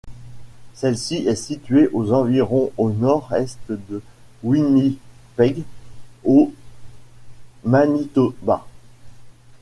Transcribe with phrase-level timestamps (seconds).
[0.73, 4.01] Celle-ci est située à environ au nord-est de
[4.43, 5.61] Winnipeg
[6.25, 6.51] au
[7.63, 8.65] Manitoba.